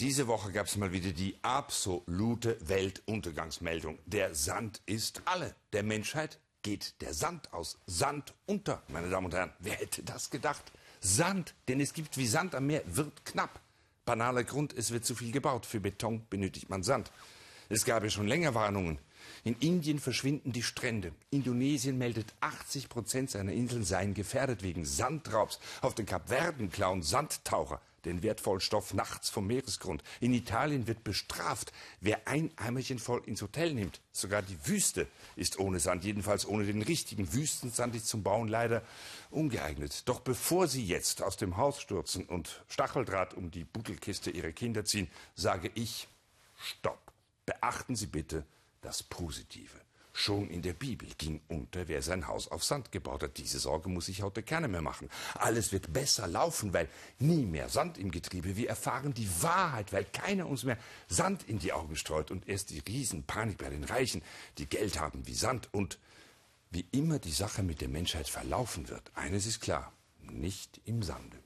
Diese 0.00 0.26
Woche 0.26 0.50
gab 0.50 0.66
es 0.66 0.76
mal 0.76 0.90
wieder 0.90 1.12
die 1.12 1.36
absolute 1.42 2.58
Weltuntergangsmeldung. 2.66 4.00
Der 4.06 4.34
Sand 4.34 4.82
ist 4.86 5.22
alle. 5.24 5.54
Der 5.72 5.84
Menschheit 5.84 6.40
geht 6.62 7.00
der 7.00 7.14
Sand 7.14 7.52
aus. 7.52 7.78
Sand 7.86 8.34
unter, 8.46 8.82
meine 8.88 9.08
Damen 9.08 9.26
und 9.26 9.34
Herren. 9.34 9.52
Wer 9.60 9.74
hätte 9.74 10.02
das 10.02 10.30
gedacht? 10.30 10.64
Sand, 11.00 11.54
denn 11.68 11.80
es 11.80 11.92
gibt 11.92 12.16
wie 12.16 12.26
Sand 12.26 12.56
am 12.56 12.66
Meer, 12.66 12.82
wird 12.86 13.24
knapp. 13.24 13.60
Banaler 14.04 14.42
Grund, 14.42 14.72
es 14.76 14.90
wird 14.90 15.04
zu 15.04 15.14
viel 15.14 15.30
gebaut. 15.30 15.64
Für 15.64 15.78
Beton 15.78 16.26
benötigt 16.28 16.70
man 16.70 16.82
Sand. 16.82 17.12
Es 17.68 17.84
gab 17.84 18.02
ja 18.02 18.10
schon 18.10 18.26
länger 18.26 18.52
Warnungen. 18.52 18.98
In 19.44 19.56
Indien 19.60 19.98
verschwinden 19.98 20.52
die 20.52 20.62
Strände. 20.62 21.12
Indonesien 21.30 21.98
meldet, 21.98 22.34
80 22.40 22.88
Prozent 22.88 23.30
seiner 23.30 23.52
Inseln 23.52 23.84
seien 23.84 24.14
gefährdet 24.14 24.62
wegen 24.62 24.84
Sandraubs. 24.84 25.58
Auf 25.82 25.94
den 25.94 26.06
Kapverden 26.06 26.70
klauen 26.70 27.02
Sandtaucher 27.02 27.80
den 28.04 28.22
wertvollen 28.22 28.60
Stoff 28.60 28.94
nachts 28.94 29.30
vom 29.30 29.46
Meeresgrund. 29.46 30.02
In 30.20 30.34
Italien 30.34 30.86
wird 30.86 31.04
bestraft, 31.04 31.72
wer 32.00 32.26
ein 32.26 32.50
Eimerchen 32.56 32.98
voll 32.98 33.22
ins 33.26 33.42
Hotel 33.42 33.74
nimmt. 33.74 34.00
Sogar 34.12 34.42
die 34.42 34.58
Wüste 34.66 35.06
ist 35.36 35.58
ohne 35.58 35.80
Sand, 35.80 36.04
jedenfalls 36.04 36.46
ohne 36.46 36.64
den 36.64 36.82
richtigen 36.82 37.32
Wüstensand 37.32 37.94
ist 37.94 38.08
zum 38.08 38.22
Bauen 38.22 38.48
leider 38.48 38.82
ungeeignet. 39.30 40.08
Doch 40.08 40.20
bevor 40.20 40.68
Sie 40.68 40.84
jetzt 40.84 41.22
aus 41.22 41.36
dem 41.36 41.56
Haus 41.56 41.80
stürzen 41.80 42.24
und 42.24 42.62
Stacheldraht 42.68 43.34
um 43.34 43.50
die 43.50 43.64
Buddelkiste 43.64 44.30
Ihrer 44.30 44.52
Kinder 44.52 44.84
ziehen, 44.84 45.08
sage 45.34 45.70
ich 45.74 46.08
Stopp. 46.56 47.00
Beachten 47.46 47.96
Sie 47.96 48.06
bitte 48.06 48.44
das 48.84 49.02
Positive. 49.02 49.80
Schon 50.16 50.48
in 50.48 50.62
der 50.62 50.74
Bibel 50.74 51.08
ging 51.18 51.40
unter, 51.48 51.88
wer 51.88 52.00
sein 52.00 52.28
Haus 52.28 52.46
auf 52.46 52.62
Sand 52.62 52.92
gebaut 52.92 53.24
hat. 53.24 53.36
Diese 53.36 53.58
Sorge 53.58 53.88
muss 53.88 54.06
sich 54.06 54.22
heute 54.22 54.44
keiner 54.44 54.68
mehr 54.68 54.80
machen. 54.80 55.10
Alles 55.34 55.72
wird 55.72 55.92
besser 55.92 56.28
laufen, 56.28 56.72
weil 56.72 56.88
nie 57.18 57.44
mehr 57.44 57.68
Sand 57.68 57.98
im 57.98 58.12
Getriebe. 58.12 58.56
Wir 58.56 58.68
erfahren 58.68 59.12
die 59.12 59.28
Wahrheit, 59.42 59.92
weil 59.92 60.04
keiner 60.04 60.46
uns 60.46 60.62
mehr 60.62 60.78
Sand 61.08 61.42
in 61.48 61.58
die 61.58 61.72
Augen 61.72 61.96
streut. 61.96 62.30
Und 62.30 62.48
erst 62.48 62.70
die 62.70 62.78
Riesenpanik 62.78 63.58
bei 63.58 63.70
den 63.70 63.82
Reichen, 63.82 64.22
die 64.58 64.66
Geld 64.66 65.00
haben 65.00 65.26
wie 65.26 65.34
Sand. 65.34 65.68
Und 65.72 65.98
wie 66.70 66.86
immer 66.92 67.18
die 67.18 67.32
Sache 67.32 67.64
mit 67.64 67.80
der 67.80 67.88
Menschheit 67.88 68.28
verlaufen 68.28 68.88
wird, 68.88 69.10
eines 69.16 69.46
ist 69.46 69.60
klar, 69.60 69.92
nicht 70.20 70.80
im 70.84 71.02
Sande. 71.02 71.43